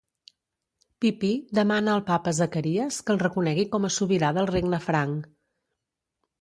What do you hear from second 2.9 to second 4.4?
que el reconegui com a sobirà